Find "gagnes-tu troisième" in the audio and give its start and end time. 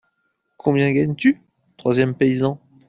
0.93-2.15